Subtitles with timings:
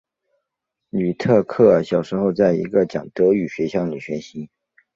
[0.89, 4.49] 吕特克尔小时候在一个讲德语学校里学习。